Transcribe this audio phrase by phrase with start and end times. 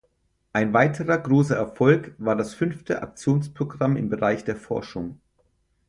[0.51, 5.19] Ein weiterer großer Erfolg war das fünfte Aktionsprogramm im Bereich der Forschung.